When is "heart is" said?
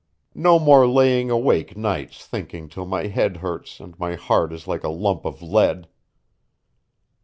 4.15-4.65